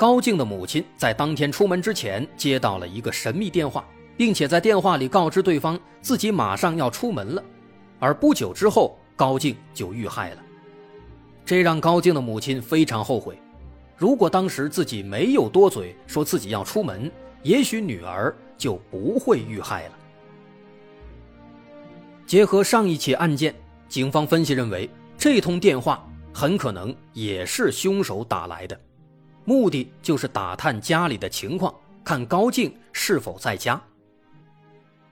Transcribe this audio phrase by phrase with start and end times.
[0.00, 3.86] 高静的母亲在当天出门之前接到了一个神秘电话，
[4.16, 7.44] 并且在电话里告知对方自己马上要出门了，
[7.98, 10.42] 而不久之后高静就遇害了。
[11.44, 13.38] 这让高静的母亲非常后悔，
[13.94, 19.98] 如果当时自己没有多嘴说自己要出门，也许女儿就不会遇害了。
[22.24, 23.54] 结合上一起案件，
[23.86, 24.88] 警方分析认为，
[25.18, 28.80] 这通电话很可能也是凶手打来的。
[29.44, 31.74] 目的就是打探家里的情况，
[32.04, 33.82] 看高静是否在家。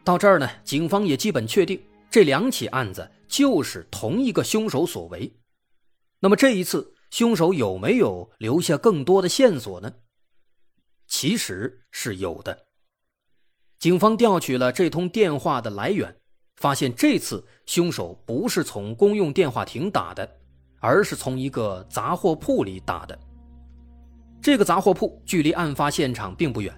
[0.04, 5.30] 到这儿呢，警方也基本确定这两起案子就是同一个凶手所为。
[6.20, 9.92] 那么这一次，凶手有没有留下更多的线索呢？
[11.06, 12.66] 其实是有的。
[13.78, 16.16] 警方调取了这通电话的来源，
[16.56, 20.28] 发现这次凶手不是从公用电话亭打的，
[20.80, 23.18] 而是从一个杂货铺里打的。
[24.40, 26.72] 这个杂货铺距离案发现场并不远，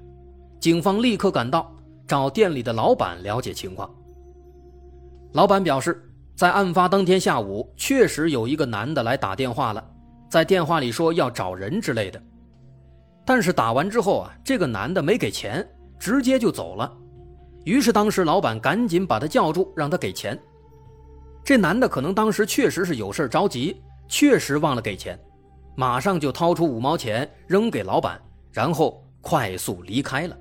[0.58, 1.70] 警方立刻赶到，
[2.06, 3.89] 找店里的老板了解情况。
[5.33, 6.03] 老板表示，
[6.34, 9.91] 在案发当天下午，确实有一个男的来打电话了，
[10.28, 12.20] 在电话里说要找人之类的。
[13.25, 15.65] 但是打完之后啊，这个男的没给钱，
[15.99, 16.93] 直接就走了。
[17.65, 20.37] 于是当时老板赶紧把他叫住，让他给钱。
[21.44, 25.19] 这男的可能当时确实是有事着急，确实忘了给钱。
[25.80, 28.20] 马上就掏出五毛钱扔给老板，
[28.52, 30.36] 然后快速离开了。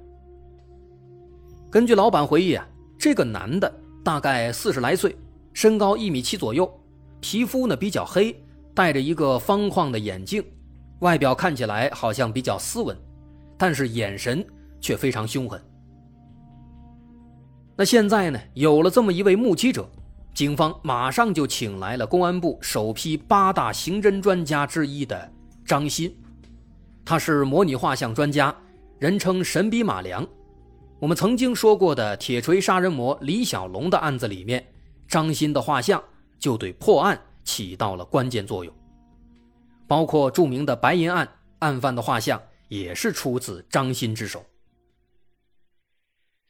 [1.71, 2.67] 根据老板回忆啊，
[2.97, 3.73] 这个男的
[4.03, 5.15] 大概四十来岁，
[5.53, 6.69] 身高一米七左右，
[7.21, 8.35] 皮肤呢比较黑，
[8.75, 10.43] 戴着一个方框的眼镜，
[10.99, 12.93] 外表看起来好像比较斯文，
[13.57, 14.45] 但是眼神
[14.81, 15.57] 却非常凶狠。
[17.77, 19.89] 那现在呢，有了这么一位目击者。
[20.39, 25.29] 警方马上就请来了公安部首批八大刑侦专家之一的
[25.65, 26.09] 张鑫，
[27.03, 28.55] 他是模拟画像专家，
[28.99, 30.25] 人称“神笔马良”。
[30.97, 34.65] 我们曾经说过的铁锤杀人魔李小龙的案子里面，
[35.09, 36.01] 张鑫的画像
[36.39, 38.73] 就对破案起到了关键作用。
[39.89, 41.27] 包括著名的白银案，
[41.59, 44.45] 案犯的画像也是出自张鑫之手。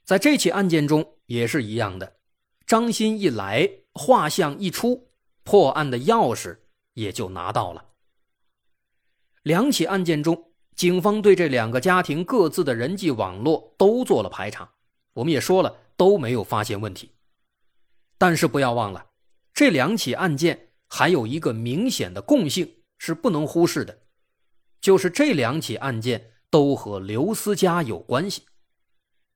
[0.06, 2.19] 在这起案件中也是一样的。
[2.70, 5.10] 张鑫一来，画像一出，
[5.44, 6.56] 破案的钥匙
[6.94, 7.84] 也就拿到了。
[9.42, 14.72] 两起案件中，警方对这两个家庭各自的人际网络都做了排查，
[15.14, 17.10] 我们也说了都没有发现问题。
[18.20, 19.04] 但是不要忘了，
[19.52, 24.04] 这两起案件还有一个明显的共性是不能忽视的，
[24.80, 28.44] 就是这两起案件都和刘思佳有关系。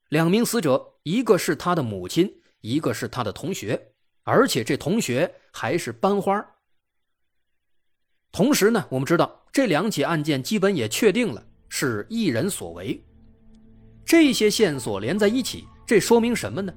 [0.09, 2.42] 两名死者，一个是他的母亲。
[2.63, 3.79] 一个是他的同学，
[4.23, 6.41] 而且这同学还是班花。
[8.31, 13.03] 同时呢，我们知道这两起案件基本也确定了是一人所为。
[14.05, 16.73] 这些线索连在一起，这说明什么呢？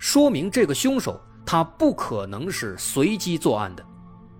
[0.00, 3.86] 说明这个凶手他不可能是随机作案的，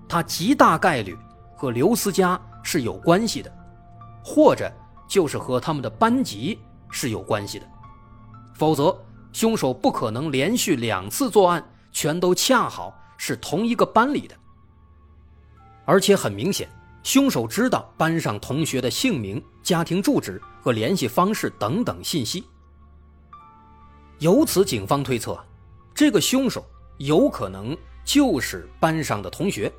[0.08, 1.16] 他极大概率
[1.56, 3.50] 和刘思佳是有关系的，
[4.24, 4.68] 或者
[5.06, 6.58] 就是和他们的班级
[6.90, 7.66] 是有关系的，
[8.54, 8.92] 否则。
[9.34, 14.36] 凶手不可能连续两次作案，全都恰好是同一个班里的。
[15.84, 16.68] 而且很明显，
[17.02, 22.44] 凶手知道班上同学的姓名、家庭住址和联系方式等等信息。
[24.20, 25.36] 由此，警方推测，
[25.92, 26.64] 这个凶手
[26.98, 29.70] 有可能就是班上的同学，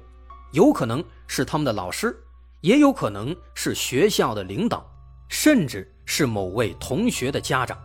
[0.52, 2.22] 有可能是他们的老师，
[2.60, 4.86] 也有可能是学校的领导，
[5.30, 7.78] 甚至是某位同学的家长。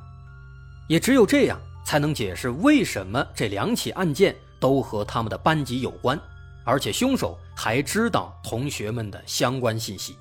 [0.90, 6.20] 也只有这样，才能解释为什么这两起案件都和他们的班级有关，
[6.64, 10.16] 而且凶手还知道同学们的相关信息。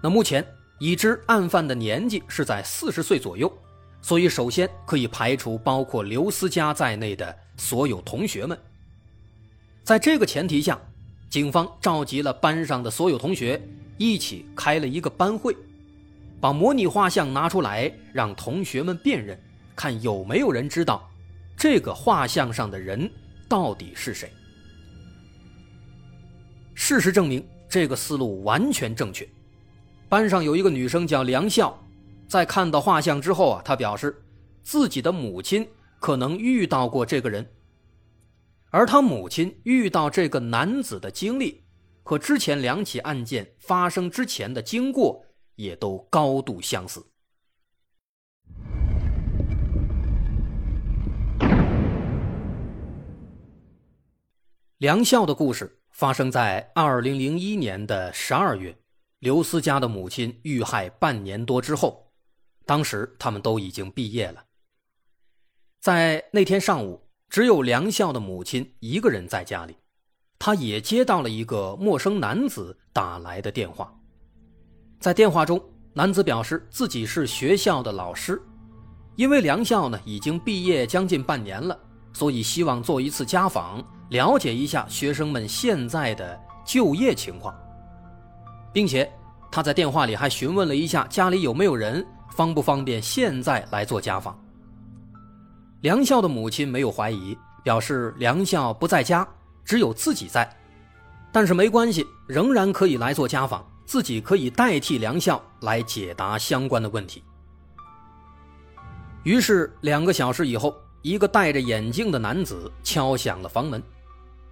[0.00, 0.46] 那目前
[0.78, 3.52] 已知案犯的年纪是在四十岁左右，
[4.00, 8.56] 所以首先可以排除包括刘思佳在内的所有同学们。
[9.82, 10.78] 在这个前提下，
[11.28, 13.60] 警方召集了班上的所有同学，
[13.98, 15.56] 一起开了一个班会。
[16.40, 19.38] 把模拟画像拿出来，让同学们辨认，
[19.74, 21.08] 看有没有人知道
[21.56, 23.10] 这个画像上的人
[23.48, 24.30] 到底是谁。
[26.74, 29.26] 事实证明，这个思路完全正确。
[30.08, 31.76] 班上有一个女生叫梁笑，
[32.28, 34.22] 在看到画像之后啊，她表示
[34.62, 35.66] 自己的母亲
[35.98, 37.44] 可能遇到过这个人，
[38.70, 41.64] 而她母亲遇到这个男子的经历
[42.02, 45.24] 和之前两起案件发生之前的经过
[45.56, 47.04] 也都高度相似。
[54.78, 58.78] 梁笑的故事发生在二零零一年的十二月，
[59.20, 62.12] 刘思佳的母亲遇害半年多之后，
[62.66, 64.44] 当时他们都已经毕业了。
[65.80, 69.76] 在那天上午，只有梁笑的母亲一个人在家里，
[70.38, 73.98] 她也接到了一个陌生男子打来的电话。
[74.98, 75.62] 在电话中，
[75.92, 78.40] 男子表示自己是学校的老师，
[79.14, 81.78] 因为梁笑呢已经毕业将近半年了，
[82.12, 83.84] 所以希望做一次家访。
[84.10, 87.52] 了解一下学生们现在的就业情况，
[88.72, 89.10] 并且
[89.50, 94.38] 他在电话里还询问了一下家里有没有人，方不方便现在来做家访。
[95.80, 99.26] 梁笑的母亲没有怀疑，表示梁笑不在家，
[99.64, 100.48] 只有自己在，
[101.32, 107.22] 但是没关系，仍然可以来做家访，自己可以代替梁笑来解答相关的问题。
[109.22, 113.82] 于是两个小时以后，一个戴着眼镜的男子敲响了房门。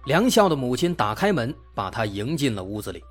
[0.05, 3.03] 梁笑的母亲打开门，把他迎进了屋子里。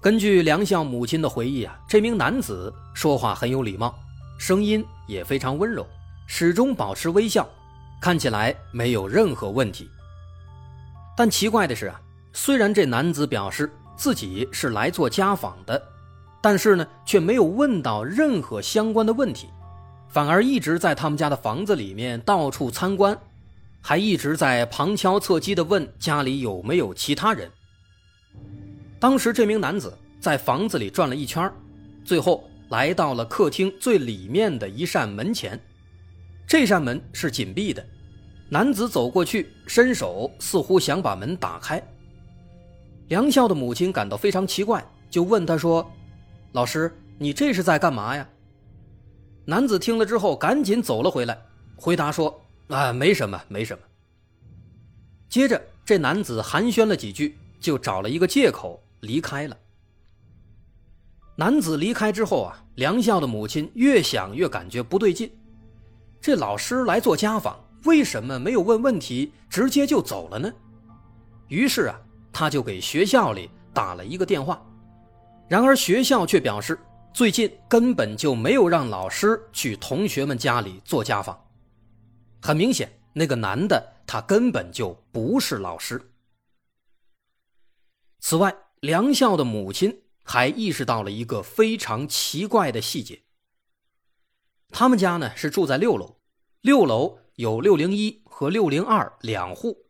[0.00, 3.94] 根据梁笑母亲的回忆啊，这名男子说话很有礼貌，
[4.38, 5.86] 声音也非常温柔，
[6.26, 7.48] 始终保持微笑，
[8.00, 9.88] 看起来没有任何问题。
[11.16, 12.00] 但奇怪的是啊，
[12.32, 15.82] 虽然这男子表示自己是来做家访的，
[16.40, 19.48] 但是呢，却没有问到任何相关的问题，
[20.08, 23.16] 反而一直在他们家的房子里面到处参观。
[23.84, 27.50] 还一直在旁敲侧击地问家里有没有其他人。
[29.00, 31.52] 当时这名男子在房子里转了一圈，
[32.04, 35.60] 最后来到了客厅最里面的一扇门前。
[36.46, 37.84] 这扇门是紧闭的，
[38.48, 41.82] 男子走过去，伸手似乎想把门打开。
[43.12, 45.86] 梁笑的母亲感到非常奇怪，就问他说
[46.52, 48.26] ：“老师，你这是在干嘛呀？”
[49.44, 51.38] 男子听了之后，赶紧走了回来，
[51.76, 52.42] 回答说。
[52.68, 53.84] 啊，没什么，没什么。
[55.28, 59.54] 接着，这男子寒暄了几句，就找了一个借口离开了。
[61.36, 65.30] 男子离开之后啊，梁笑的母亲越想越感觉不对劲。
[66.18, 70.50] 这老师来做家访，为什么没有问问题，直接就走了呢？
[71.48, 72.00] 于是啊，
[72.32, 74.64] 他就给学校里打了一个电话。
[75.48, 76.78] 然而学校却表示，
[77.12, 81.38] 最近根本就没有让老师去同学们家里做家访。
[82.40, 86.00] 很明显，那个男的他根本就不是老师。
[88.18, 93.22] 此外，梁笑的母亲还意识到了一个非常奇怪的细节。
[94.70, 96.16] 他们家呢是住在六楼，
[96.62, 99.86] 六楼有六零一和六零二两户，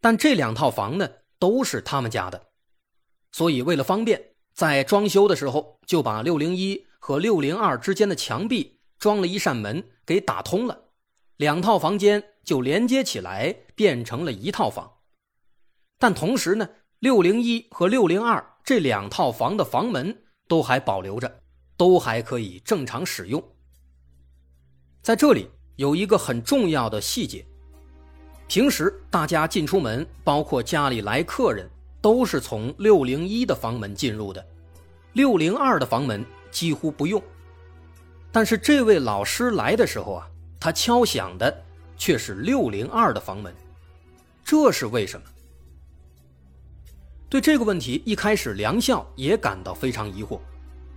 [0.00, 1.08] 但这两套房呢
[1.42, 2.50] 都是他们家的，
[3.32, 10.84] 所以为了方便，在装修的时候就把六零一和六零二之间的墙壁装了一扇门给打通了。
[11.38, 14.98] 两套房间就连接起来，变成了一套房。
[15.98, 16.70] 但同时呢，
[17.00, 21.42] 六零一和六零二这两套房的房门都还保留着，
[21.76, 23.42] 都还可以正常使用。
[25.02, 27.44] 在这里有一个很重要的细节：
[28.52, 31.66] 平时大家进出门，包括家里来客人，
[32.02, 34.46] 都是从六零一的房门进入的，
[35.14, 37.22] 六零二的房门几乎不用。
[38.30, 40.28] 但是这位老师来的时候啊。
[40.60, 41.62] 他敲响的
[41.96, 43.52] 却是六零二的房门，
[44.44, 45.26] 这是为什么？
[47.30, 50.38] 对这个问题，一开始梁笑也感到非常疑惑，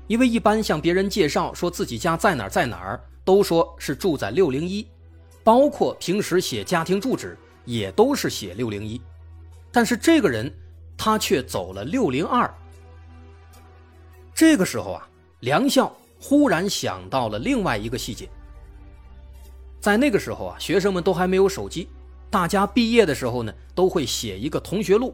[0.08, 4.86] 因为一般向别人介绍说自己家在哪儿在哪儿，都说是住在六零一，
[5.42, 7.36] 包括平时写家庭住址
[7.66, 9.02] 也都是写六零一，
[9.72, 10.52] 但是这个人
[10.98, 12.52] 他却走了六零二。
[14.34, 15.08] 这个时候啊，
[15.42, 18.30] 梁笑忽然想到了另外一个细节。
[19.80, 21.88] 在那个时候啊，学生们都还没有手机，
[22.30, 25.14] 大家毕业的时候呢，都会写一个同学录，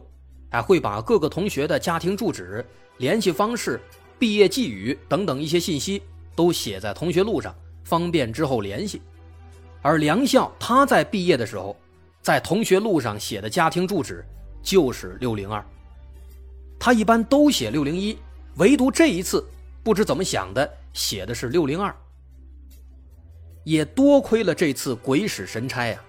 [0.50, 2.66] 还会把各个同学的家庭住址、
[2.98, 3.80] 联系方式、
[4.18, 6.02] 毕业寄语等等一些信息
[6.36, 7.54] 都写在同学录上，
[7.84, 9.02] 方便之后联系。
[9.82, 11.76] 而梁笑他在毕业的时候，
[12.22, 14.24] 在同学录上写的家庭住址
[14.62, 15.66] 就是六零二，
[16.80, 18.18] 他一般都写六零一，
[18.58, 19.44] 唯独这一次
[19.84, 21.96] 不知怎么想的，写的是六零二。
[23.64, 26.00] 也多亏了这次鬼使神差呀！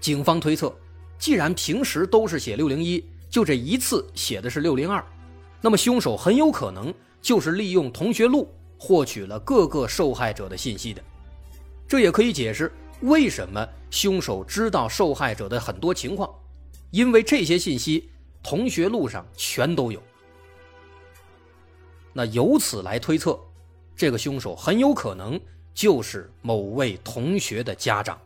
[0.00, 0.74] 警方推测，
[1.18, 5.04] 既然平时都是写六零一，就这一次写的是六零二，
[5.60, 11.02] 那么凶手很有可能就是利用同学录获取了各个受害者的信息的。
[11.86, 16.28] 这也可以解释为什么凶手知道受害者的很多情况，
[16.90, 18.10] 因为这些信息
[18.42, 20.02] 同学录上全都有。
[22.12, 23.38] 那由此来推测，
[23.96, 25.40] 这个凶手很有可能
[25.72, 28.20] 就是某位同学的家长。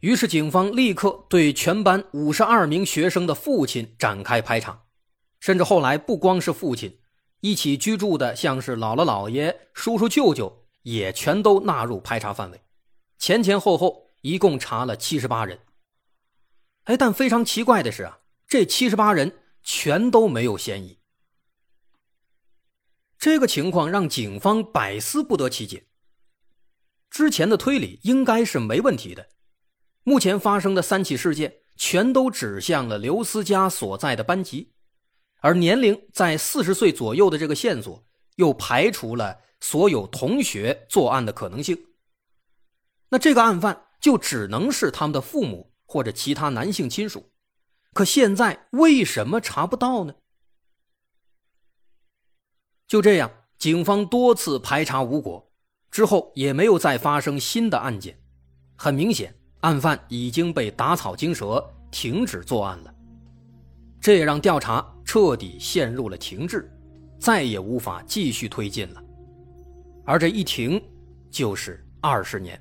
[0.00, 4.82] 于是，警方立刻对全班五十二名学生的父亲展开排查，
[5.40, 6.98] 甚至后来不光是父亲，
[7.40, 12.62] 一起居住的像是姥姥、姥爷、叔叔、舅舅也全都纳入排查范围。
[13.18, 15.58] 前前后后一共查了七十八人。
[16.84, 20.98] 哎，但非常奇怪的是啊，这七十八人全都没有嫌疑。
[23.18, 25.86] 这个情况让警方百思不得其解。
[27.10, 29.28] 之前的推理应该是没问题的。
[30.02, 34.74] 目前发生的三起事件全都指向了刘思佳所在的班级，
[35.40, 38.04] 而年龄在四十岁左右的这个线索
[38.36, 41.86] 又排除了所有同学作案的可能性。
[43.08, 47.32] 那这个案犯就只能是他们的父母或者其他男性亲属。
[47.94, 50.14] 可现在为什么查不到呢？
[52.86, 55.50] 就这样，警方多次排查无果，
[55.90, 58.22] 之后也没有再发生新的案件。
[58.76, 59.34] 很明显。
[59.60, 62.94] 案犯已经被打草惊蛇，停止作案了，
[63.98, 66.70] 这也让调查彻底陷入了停滞，
[67.18, 69.02] 再也无法继续推进了。
[70.04, 70.80] 而这一停，
[71.30, 72.60] 就是二十年。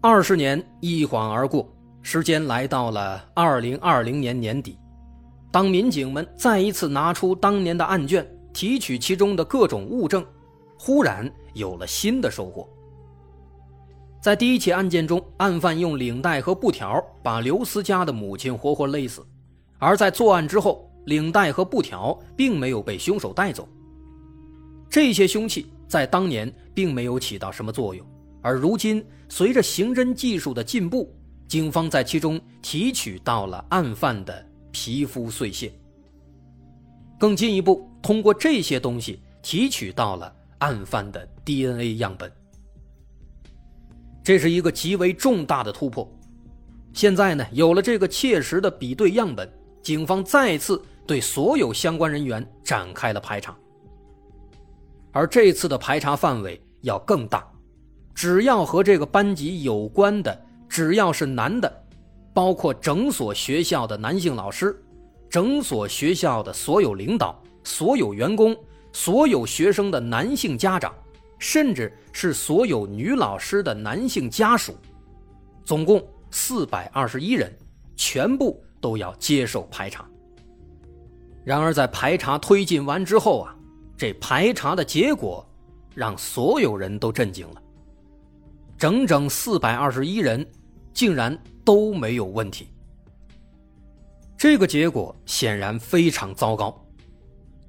[0.00, 1.66] 二十年一晃而过，
[2.02, 4.78] 时间来到了二零二零年年底，
[5.50, 10.22] 当民警们再一次拿出当年的案卷，提取其中的各种物证，
[10.78, 12.68] 忽然有了新的收获。
[14.20, 19.26] 在第一起案件中，案犯用领带和布条把刘思佳的母亲活活勒死，
[19.78, 23.66] 而在作案之后，领带和布条并没有被凶手带走。
[24.94, 28.06] 这些凶器在当年并没有起到什么作用，
[28.40, 31.12] 而如今随着刑侦技术的进步，
[31.48, 35.72] 警方在其中提取到了案犯的皮肤碎屑，
[37.18, 42.30] 更进一步通过这些东西提取到了案犯的 DNA 样本。
[44.22, 46.08] 这是一个极为重大的突破。
[46.92, 53.58] 现在呢，有了这个切实的比对样本，警方再次对所有相关人员展开了排查。
[55.14, 57.46] 而这次的排查范围要更大，
[58.14, 61.84] 只要和这个班级有关的，只要是男的，
[62.32, 64.76] 包括整所学校的男性老师、
[65.30, 68.56] 整所学校的所有领导、所有员工、
[68.92, 70.92] 所有学生的男性家长。
[71.36, 74.74] 甚至是所有女老师的男性家属，
[75.62, 77.54] 总共四百二十一人，
[77.96, 80.08] 全部都要接受排查。
[81.44, 83.54] 然而，在排查推进完之后啊，
[83.96, 85.46] 这排查的结果
[85.94, 87.62] 让所有人都震惊了：
[88.76, 90.46] 整整四百二十一人
[90.92, 92.68] 竟然都没有问题。
[94.36, 96.86] 这个结果显然非常糟糕。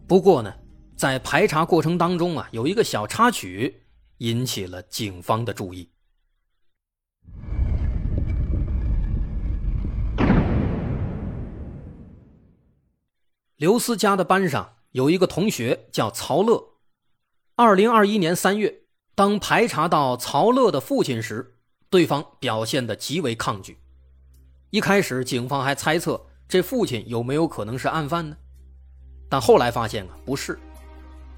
[0.07, 0.53] 不过呢。
[0.97, 3.81] 在排查过程当中啊，有一个小插曲
[4.19, 5.89] 引起了警方的注意。
[13.57, 16.69] 刘思佳的班上有一个同学叫曹乐。
[17.57, 18.83] 二零二一年三月，
[19.13, 21.57] 当排查到曹乐的父亲时，
[21.89, 23.77] 对方表现的极为抗拒。
[24.69, 28.37] 一开始，警方还猜测这父亲有没有可能是案犯呢？
[29.29, 30.57] 但后来发现啊，不是。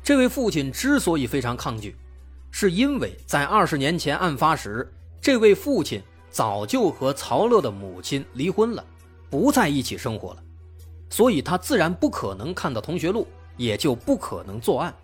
[0.04, 1.96] 这位父亲之所以非常抗拒，
[2.52, 6.00] 是因为在二十年前案发时，这位父亲
[6.30, 8.86] 早就和曹乐的母亲离婚了，
[9.32, 10.44] 不在一起生活了，
[11.10, 14.96] 所以他自然不可能看到同学录，也就不可能作案。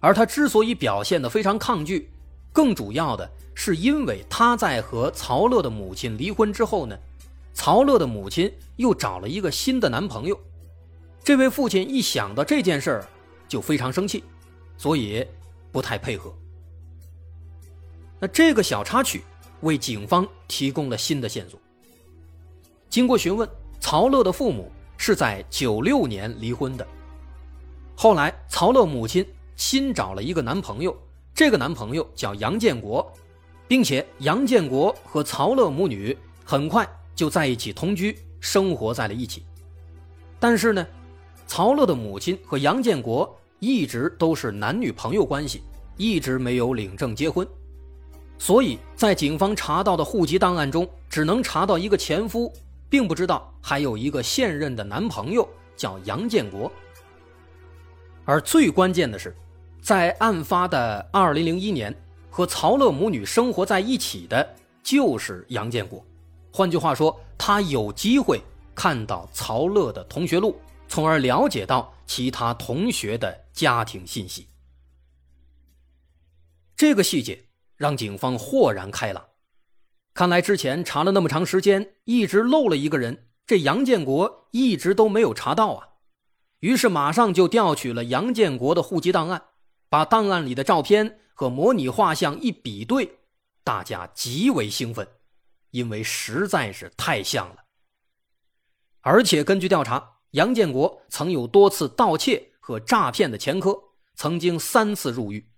[0.00, 2.10] 而他之所以表现得非常抗拒，
[2.52, 6.98] 更主要的是因为他在和曹乐的母亲离婚之后呢，
[7.54, 10.38] 曹乐的母亲又找了一个新的男朋友。
[11.24, 13.06] 这位父亲一想到这件事儿。
[13.48, 14.24] 就非常生气，
[14.76, 15.24] 所以
[15.70, 16.34] 不太配合。
[18.18, 19.22] 那这个小插曲
[19.60, 21.56] 为警方提供了新的线索。
[22.90, 23.48] 经过询问，
[23.78, 26.84] 曹乐的父母是在九六年离婚的。
[27.98, 29.26] 后来，曹乐母亲
[29.56, 30.94] 新找了一个男朋友，
[31.34, 33.10] 这个男朋友叫杨建国，
[33.66, 39.42] 并且杨建国和曹乐母女很快就在一起同居，生活在了一起。
[40.38, 40.86] 但是呢？
[41.46, 45.62] 曹乐的母亲和杨建国一直都是男女朋友关系，
[45.96, 47.46] 一直没有领证结婚，
[48.36, 52.52] 所以在警方查到的户籍档案中，只能查到一个前夫，
[52.90, 56.70] 并不知道还有一个现任的男朋友叫杨建国。
[58.26, 59.34] 而最关键的是，
[59.80, 61.94] 在案发的二零零一年，
[62.28, 66.04] 和曹乐母女生活在一起的就是杨建国。
[66.52, 68.42] 换句话说，他有机会
[68.74, 74.48] 看到曹乐的同学录，从而了解到其他同学的家庭信息。
[76.76, 77.44] 这个细节
[77.76, 79.24] 让警方豁然开朗。
[80.14, 85.88] 看来之前查了那么长时间，一直漏了一个人，这杨建国一直都没有查到啊。
[86.60, 89.42] 于是马上就调取了杨建国的户籍档案，
[89.88, 93.18] 把档案里的照片和模拟画像一比对，
[93.62, 95.06] 大家极为兴奋，
[95.70, 97.64] 因为实在是太像了。
[99.02, 103.78] 而且根据调查，杨建国曾有多次盗窃和诈骗的前科，
[104.14, 105.52] 曾经三次入狱。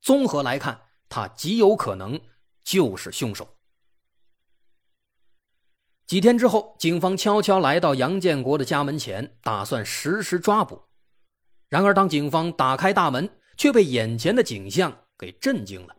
[0.00, 2.18] 综合来看，他极有可能
[2.62, 3.55] 就是凶手。
[6.06, 10.80] 几天之后，警方悄悄来到杨建国的家门前，打算实施抓捕。
[11.68, 15.96] 然而，当警方打开大门，却被眼前的景象给震惊了。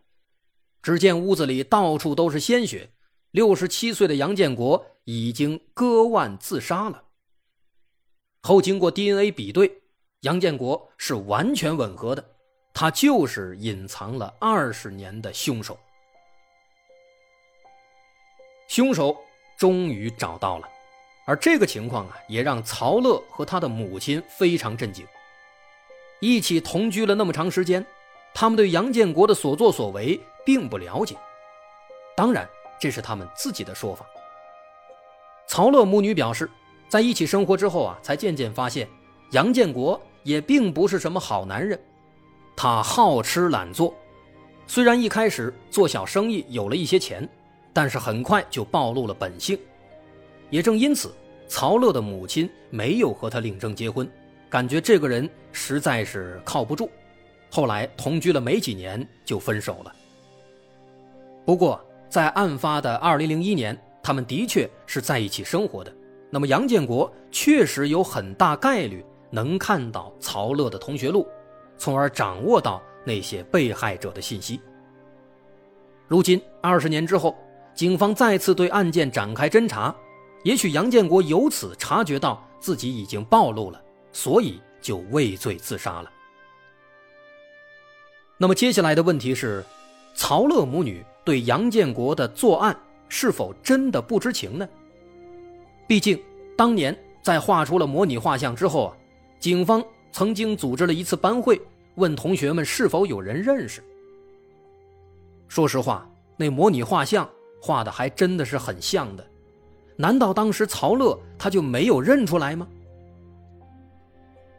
[0.82, 2.90] 只见屋子里到处都是鲜血，
[3.32, 7.04] 六十七岁的杨建国已经割腕自杀了。
[8.44, 9.82] 后经过 DNA 比对，
[10.22, 12.24] 杨建国是完全吻合的。
[12.74, 15.78] 他就是隐藏了二十年的凶手，
[18.70, 19.18] 凶手
[19.58, 20.70] 终于找到了，
[21.26, 25.06] 而这个情况啊，也让曹乐和他的母亲非常震惊。
[26.20, 27.86] 一起同居了那么长时间，
[28.34, 31.16] 他们对杨建国的所作所为并不了解，
[32.16, 32.48] 当然
[32.80, 34.06] 这是他们自己的说法。
[35.48, 36.50] 曹乐母女表示，
[36.88, 38.88] 在一起生活之后啊，才渐渐发现
[39.32, 41.80] 杨建国也并不是什么好男人。
[42.56, 43.96] 他好吃懒做，
[44.68, 47.28] 虽然一开始做小生意有了一些钱，
[47.78, 49.56] 但是很快就暴露了本性。
[50.50, 51.14] 也正因此，
[51.48, 54.10] 曹乐的母亲没有和他领证结婚，
[54.50, 56.90] 感觉这个人实在是靠不住。
[57.52, 59.96] 后来同居了没几年就分手了。
[61.46, 65.94] 不过在案发的2001年，他们的确是在一起生活的。
[66.32, 71.28] 那么杨建国确实有很大概率能看到曹乐的同学录。
[71.78, 74.60] 从而掌握到那些被害者的信息。
[76.08, 77.38] 如今二十年之后，
[77.78, 79.96] 警方再次对案件展开侦查，
[80.44, 83.80] 也许杨建国由此察觉到自己已经暴露了，
[84.12, 86.12] 所以就畏罪自杀了。
[88.36, 89.64] 那么接下来的问题是，
[90.16, 92.76] 曹乐母女对杨建国的作案
[93.10, 94.68] 是否真的不知情呢？
[95.88, 96.20] 毕竟
[96.58, 98.98] 当年在画出了模拟画像之后啊，
[99.40, 99.84] 警方。
[100.10, 101.62] 曾经组织了一次班会，
[101.96, 103.84] 问同学们是否有人认识。
[105.48, 107.30] 说实话，那模拟画像
[107.68, 109.28] 画的还真的是很像的，
[109.98, 112.66] 难道当时曹乐他就没有认出来吗？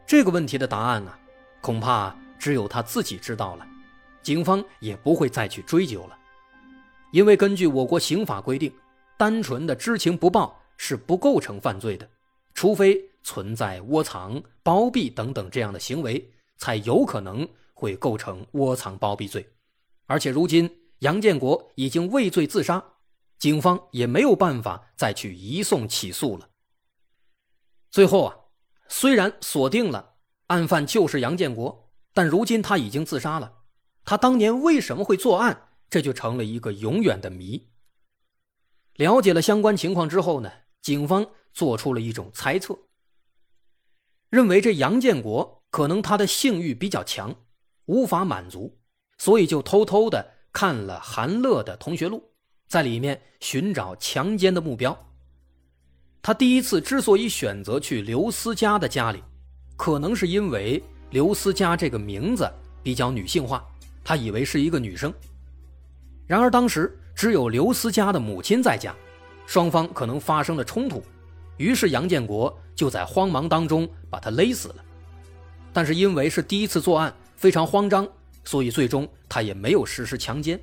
[0.05, 1.11] 这个问题的答案呢，
[1.61, 3.67] 恐怕只有他自己知道了，
[4.21, 6.17] 警方也不会再去追究了，
[7.11, 8.71] 因为根据我国刑法规定，
[9.17, 12.07] 单纯的知情不报是不构成犯罪的，
[12.53, 13.03] 除非。
[13.21, 19.45] 存在窝藏、包庇等等这样的行为，才有可能会构成窝藏包庇罪。
[20.07, 20.67] 而且如今
[20.99, 22.81] 杨建国已经畏罪自杀，
[23.39, 26.49] 警方也没有办法再去移送起诉了。
[27.89, 28.35] 最后啊，
[28.87, 33.63] 虽然锁定了案犯就是杨建国，但如今他已经自杀了。
[34.03, 37.69] 他当年为什么会作案，这就成了一个永远的谜。
[38.95, 42.77] 了解了相关情况之后呢，警方做出了一种猜测。
[44.29, 47.35] 认为这杨建国可能他的性欲比较强，
[47.85, 48.79] 无法满足，
[49.17, 52.28] 所以就偷偷的看了韩乐的同学录，
[52.69, 54.97] 在里面寻找强奸的目标。
[56.21, 59.23] 他第一次之所以选择去刘思佳的家里，
[59.75, 62.47] 可能是因为刘思佳这个名字
[62.83, 63.65] 比较女性化，
[64.03, 65.11] 他以为是一个女生。
[66.27, 68.95] 然而当时只有刘思佳的母亲在家，
[69.47, 71.03] 双方可能发生了冲突。
[71.57, 74.85] 于是杨建国就在慌忙当中把他勒死了，
[75.73, 78.07] 但是因为是第一次作案，非常慌张，
[78.45, 80.59] 所以最终他也没有实施强奸。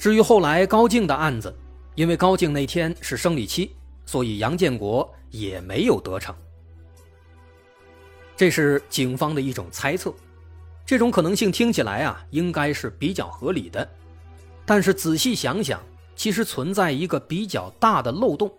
[0.00, 1.54] 至于后来高静的案子，
[1.94, 3.70] 因为高静那天是生理期，
[4.06, 6.34] 所以杨建国也没有得逞。
[8.34, 10.10] 这是警方的一种猜测，
[10.86, 13.86] 这种可能性听起来啊应该是比较合理的，
[14.64, 15.78] 但是仔细想想，
[16.16, 18.50] 其实存在一个比较大的漏洞。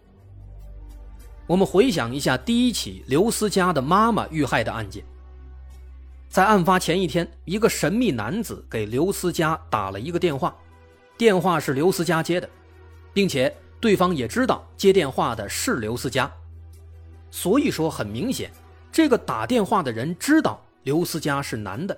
[1.47, 5.03] 我们回想一下第一起刘思佳的妈妈遇害的案件，
[6.29, 10.55] 在案发前一天，一个神秘男子给刘思佳打了一个电话，
[11.21, 12.49] 电话是刘思佳接的，
[13.13, 16.27] 并且对方也知道接电话的是刘思佳。
[17.29, 18.51] 所以说很明显，
[18.91, 21.95] 这个打电话的人知道刘思佳是男的。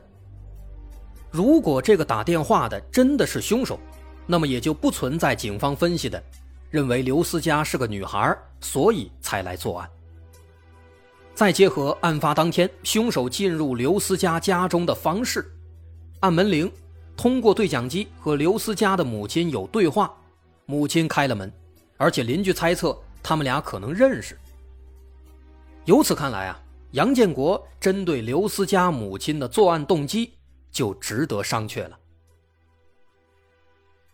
[1.32, 3.80] 如果这个打电话的真的是凶手，
[4.28, 6.22] 那么也就不存在警方分析的，
[6.70, 9.90] 认为刘思佳是个女孩，所以才来作案。
[11.34, 15.50] 再结合案发当天凶手进入刘思佳家中的方式，
[16.20, 16.70] 按门铃，
[17.16, 20.14] 通过对讲机和刘思佳的母亲有对话，
[20.66, 21.52] 母亲开了门，
[21.98, 24.38] 而且邻居猜测他们俩可能认识。
[25.86, 26.60] 由此看来啊，
[26.92, 30.34] 杨建国针对刘思佳母亲的作案动机
[30.72, 32.00] 就值得商榷了。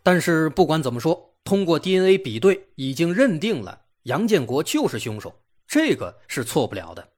[0.02, 5.34] 但是不管怎么说，通过 DNA 比对，已经认定了杨建国就是凶手。
[5.66, 7.08] 这个是错不了的。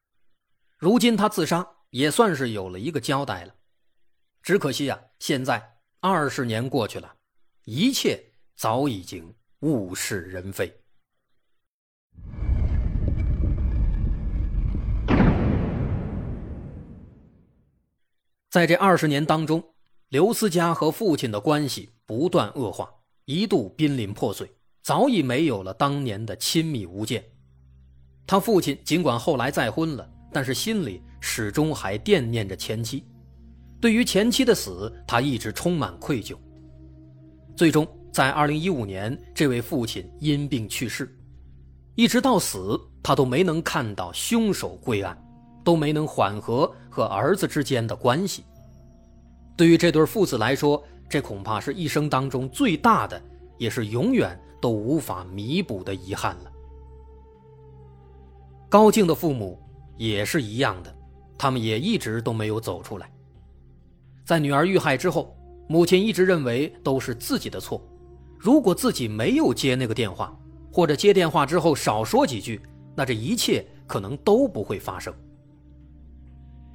[0.77, 3.55] 如今他自杀，也算是有了一个交代了。
[4.43, 5.72] 只可惜啊，现在
[6.05, 7.15] 二十年过去了，
[7.65, 8.21] 一切
[8.57, 10.67] 早已经物是人非。
[18.51, 19.63] 在这二十年当中，
[20.09, 22.93] 刘思佳和父亲的关系不断恶化，
[23.27, 24.51] 一度濒临破碎，
[24.83, 27.25] 早已没有了当年的亲密无间。
[28.27, 33.07] 他父亲尽管后来再婚了，但是心里始终还惦念着前妻。
[33.83, 36.37] 对于前妻的死，他一直充满愧疚。
[37.57, 41.13] 最终，在2015年，这位父亲因病去世，
[41.97, 45.21] 一直到死，他都没能看到凶手归案，
[45.65, 48.45] 都没能缓和和儿子之间的关系。
[49.57, 53.21] 对于这对父子来说，这恐怕是一生当中最大的，
[53.59, 56.53] 也是永远都无法弥补的遗憾了。
[58.69, 59.61] 高静的父母
[59.97, 60.97] 也是一样的，
[61.37, 63.11] 他们也一直都没有走出来。
[64.25, 65.37] 在女儿遇害之后，
[65.69, 67.83] 母亲一直认为都是自己的错。
[68.39, 70.37] 如果自己没有接那个电话，
[70.73, 72.61] 或者接电话之后少说几句，
[72.95, 75.13] 那这一切可能都不会发生。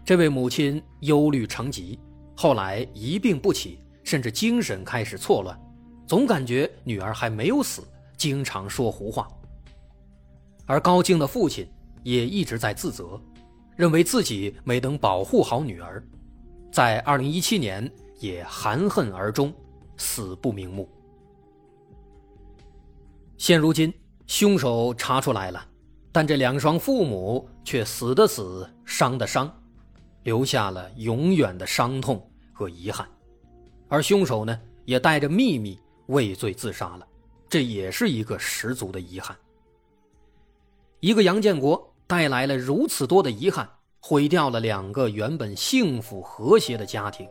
[0.06, 2.00] 这位母亲忧虑成疾，
[2.36, 5.60] 后来一病不起，甚至精神开始错乱，
[6.06, 7.82] 总感觉女儿还没有死，
[8.16, 9.28] 经常说胡话。
[10.66, 11.68] 而高静的父亲。
[12.04, 13.20] 也一直在自责，
[13.76, 16.02] 认为自己没能保护好女儿，
[16.78, 19.52] 在二零一七年也含恨而终，
[19.98, 20.88] 死不瞑目。
[23.36, 23.92] 现如今，
[24.28, 25.68] 凶手查出来了，
[26.12, 29.52] 但这两双父母却死的死，伤的伤，
[30.22, 33.10] 留下了永远的伤痛和遗憾。
[33.88, 37.08] 而凶手呢，也带着秘密畏罪自杀了，
[37.50, 39.36] 这也是一个十足的遗憾。
[41.00, 41.92] 一个杨建国。
[42.10, 43.70] 带来了如此多的遗憾，
[44.10, 47.28] 毁掉了两个原本幸福和谐的家庭，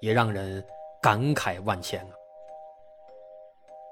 [0.00, 0.64] 也让人
[1.02, 2.14] 感慨万千啊。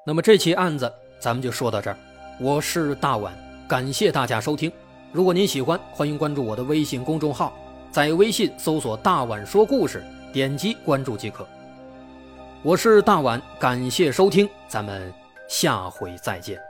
[0.07, 1.99] 那么这起案子咱们就说到这儿，
[2.41, 3.37] 我是大碗，
[3.69, 4.71] 感谢大家收听。
[5.11, 7.53] 如果您喜欢，欢迎关注我的微信公众号，
[7.91, 11.45] 在微信搜索“大碗说故事”，点击关注即可。
[12.63, 15.13] 我是大碗，感谢收听，咱们
[15.49, 16.68] 下回再见。